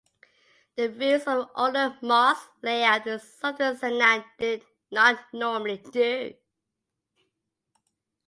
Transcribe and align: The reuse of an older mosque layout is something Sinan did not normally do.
The 0.77 0.89
reuse 0.89 1.21
of 1.27 1.27
an 1.43 1.47
older 1.55 1.95
mosque 2.01 2.49
layout 2.63 3.05
is 3.05 3.21
something 3.37 3.75
Sinan 3.77 4.23
did 4.39 4.65
not 4.89 5.31
normally 5.31 5.77
do. 5.77 6.33